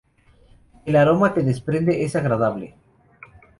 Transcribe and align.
El 0.83 0.95
aroma 0.95 1.31
que 1.31 1.43
desprende 1.43 2.03
es 2.03 2.15
agradable. 2.15 2.73